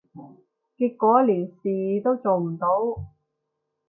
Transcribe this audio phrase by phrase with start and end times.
[0.79, 3.03] 結果連事都做唔到